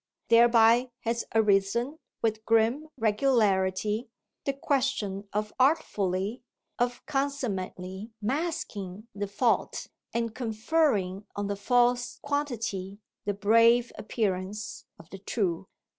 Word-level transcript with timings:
Thereby 0.29 0.89
has 1.01 1.25
arisen 1.35 1.99
with 2.23 2.43
grim 2.43 2.89
regularity 2.97 4.09
the 4.45 4.53
question 4.53 5.27
of 5.31 5.53
artfully, 5.59 6.41
of 6.79 7.05
consummately 7.05 8.09
masking 8.19 9.07
the 9.13 9.27
fault 9.27 9.85
and 10.11 10.33
conferring 10.33 11.27
on 11.35 11.45
the 11.45 11.55
false 11.55 12.17
quantity 12.23 12.97
the 13.25 13.35
brave 13.35 13.91
appearance 13.95 14.85
of 14.97 15.07
the 15.11 15.19
true. 15.19 15.67